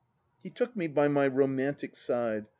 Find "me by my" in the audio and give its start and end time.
0.75-1.27